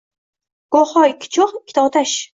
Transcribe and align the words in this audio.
Go’yoki 0.77 1.05
ikki 1.13 1.31
cho’g’, 1.37 1.55
ikkita 1.63 1.89
otash 1.91 2.17